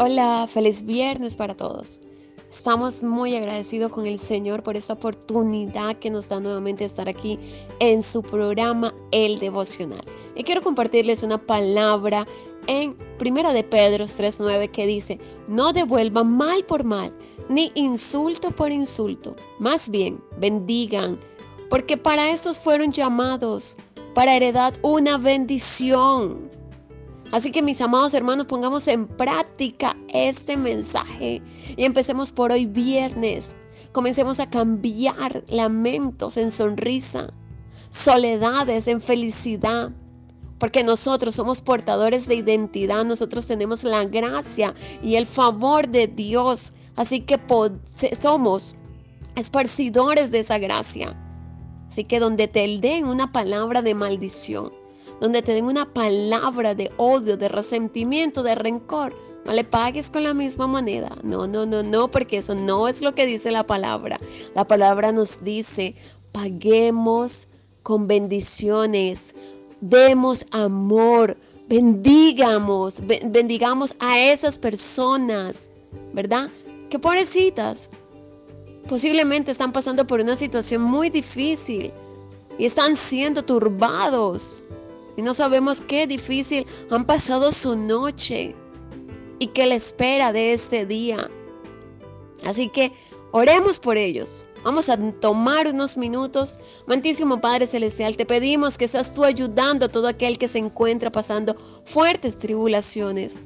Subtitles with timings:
[0.00, 2.00] Hola, feliz viernes para todos.
[2.50, 7.38] Estamos muy agradecidos con el Señor por esta oportunidad que nos da nuevamente estar aquí
[7.78, 10.04] en su programa El Devocional.
[10.34, 12.26] Y quiero compartirles una palabra
[12.66, 17.12] en Primera de Pedro 3:9 que dice: "No devuelvan mal por mal,
[17.48, 21.20] ni insulto por insulto, más bien bendigan,
[21.70, 23.76] porque para estos fueron llamados,
[24.12, 26.50] para heredar una bendición."
[27.34, 31.42] Así que mis amados hermanos, pongamos en práctica este mensaje
[31.76, 33.56] y empecemos por hoy viernes.
[33.90, 37.34] Comencemos a cambiar lamentos en sonrisa,
[37.90, 39.90] soledades en felicidad,
[40.60, 44.72] porque nosotros somos portadores de identidad, nosotros tenemos la gracia
[45.02, 47.40] y el favor de Dios, así que
[48.16, 48.76] somos
[49.34, 51.20] esparcidores de esa gracia.
[51.88, 54.83] Así que donde te den una palabra de maldición,
[55.20, 59.14] donde te una palabra de odio, de resentimiento, de rencor,
[59.44, 61.16] no le pagues con la misma moneda.
[61.22, 64.18] No, no, no, no, porque eso no es lo que dice la palabra.
[64.54, 65.94] La palabra nos dice,
[66.32, 67.48] paguemos
[67.82, 69.34] con bendiciones,
[69.80, 71.36] demos amor,
[71.68, 75.68] bendigamos, bendigamos a esas personas,
[76.14, 76.48] ¿verdad?
[76.88, 77.90] Que pobrecitas,
[78.88, 81.92] posiblemente están pasando por una situación muy difícil
[82.58, 84.64] y están siendo turbados
[85.16, 88.54] y no sabemos qué difícil han pasado su noche
[89.38, 91.30] y qué le espera de este día.
[92.44, 92.92] Así que
[93.32, 94.46] oremos por ellos.
[94.64, 96.58] Vamos a tomar unos minutos.
[96.86, 101.12] Mantísimo Padre Celestial, te pedimos que seas tú ayudando a todo aquel que se encuentra
[101.12, 101.54] pasando
[101.84, 103.36] fuertes tribulaciones,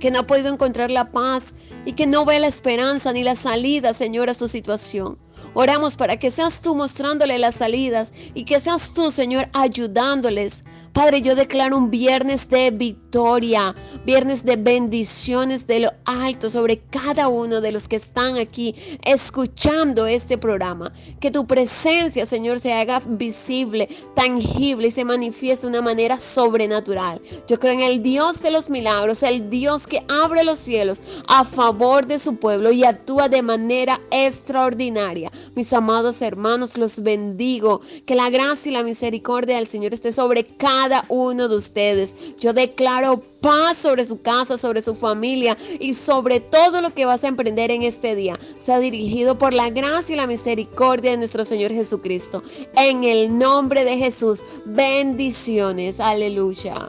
[0.00, 3.36] que no ha podido encontrar la paz y que no ve la esperanza ni la
[3.36, 5.16] salida, Señor, a su situación.
[5.54, 10.62] Oramos para que seas tú mostrándole las salidas y que seas tú, Señor, ayudándoles
[10.92, 17.28] Padre, yo declaro un viernes de victoria, viernes de bendiciones de lo alto sobre cada
[17.28, 20.92] uno de los que están aquí escuchando este programa.
[21.18, 27.22] Que tu presencia, Señor, se haga visible, tangible y se manifieste de una manera sobrenatural.
[27.48, 31.44] Yo creo en el Dios de los milagros, el Dios que abre los cielos a
[31.44, 35.32] favor de su pueblo y actúa de manera extraordinaria.
[35.54, 37.80] Mis amados hermanos, los bendigo.
[38.04, 42.16] Que la gracia y la misericordia del Señor esté sobre cada cada uno de ustedes.
[42.40, 47.22] Yo declaro paz sobre su casa, sobre su familia y sobre todo lo que vas
[47.22, 48.36] a emprender en este día.
[48.58, 52.42] Sea dirigido por la gracia y la misericordia de nuestro Señor Jesucristo.
[52.74, 56.00] En el nombre de Jesús, bendiciones.
[56.00, 56.88] Aleluya.